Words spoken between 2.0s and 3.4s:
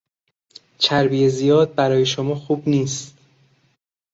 شما خوب نیست.